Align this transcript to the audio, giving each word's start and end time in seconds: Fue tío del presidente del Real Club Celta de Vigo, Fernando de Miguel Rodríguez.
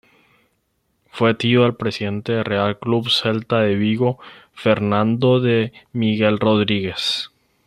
Fue 1.11 1.35
tío 1.35 1.61
del 1.61 1.75
presidente 1.75 2.31
del 2.31 2.45
Real 2.45 2.79
Club 2.79 3.07
Celta 3.11 3.59
de 3.59 3.75
Vigo, 3.75 4.17
Fernando 4.55 5.39
de 5.39 5.73
Miguel 5.93 6.39
Rodríguez. 6.39 7.29